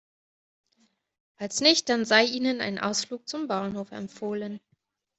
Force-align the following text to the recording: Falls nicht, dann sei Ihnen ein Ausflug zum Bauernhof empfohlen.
Falls 1.35 1.61
nicht, 1.61 1.87
dann 1.89 2.05
sei 2.05 2.23
Ihnen 2.25 2.59
ein 2.59 2.79
Ausflug 2.79 3.29
zum 3.29 3.47
Bauernhof 3.47 3.91
empfohlen. 3.91 4.59